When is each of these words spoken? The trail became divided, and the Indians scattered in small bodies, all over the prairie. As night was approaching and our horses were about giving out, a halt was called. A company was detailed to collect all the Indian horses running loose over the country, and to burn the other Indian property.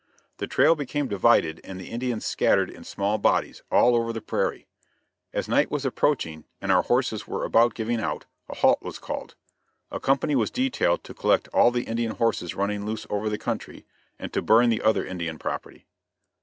The 0.37 0.47
trail 0.47 0.73
became 0.73 1.07
divided, 1.07 1.61
and 1.63 1.79
the 1.79 1.91
Indians 1.91 2.25
scattered 2.25 2.71
in 2.71 2.83
small 2.83 3.19
bodies, 3.19 3.61
all 3.71 3.95
over 3.95 4.11
the 4.11 4.19
prairie. 4.19 4.65
As 5.31 5.47
night 5.47 5.69
was 5.69 5.85
approaching 5.85 6.45
and 6.59 6.71
our 6.71 6.81
horses 6.81 7.27
were 7.27 7.45
about 7.45 7.75
giving 7.75 7.99
out, 8.01 8.25
a 8.49 8.55
halt 8.55 8.81
was 8.81 8.97
called. 8.97 9.35
A 9.91 9.99
company 9.99 10.35
was 10.35 10.49
detailed 10.49 11.03
to 11.03 11.13
collect 11.13 11.49
all 11.49 11.69
the 11.69 11.83
Indian 11.83 12.13
horses 12.13 12.55
running 12.55 12.83
loose 12.83 13.05
over 13.11 13.29
the 13.29 13.37
country, 13.37 13.85
and 14.17 14.33
to 14.33 14.41
burn 14.41 14.69
the 14.71 14.81
other 14.81 15.05
Indian 15.05 15.37
property. 15.37 15.85